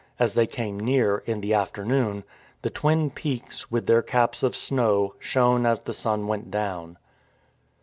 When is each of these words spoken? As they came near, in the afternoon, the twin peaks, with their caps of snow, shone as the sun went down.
As 0.17 0.33
they 0.33 0.47
came 0.47 0.79
near, 0.79 1.19
in 1.27 1.41
the 1.41 1.53
afternoon, 1.53 2.23
the 2.63 2.71
twin 2.71 3.11
peaks, 3.11 3.69
with 3.69 3.85
their 3.85 4.01
caps 4.01 4.41
of 4.41 4.55
snow, 4.55 5.13
shone 5.19 5.63
as 5.63 5.81
the 5.81 5.93
sun 5.93 6.25
went 6.25 6.49
down. 6.49 6.97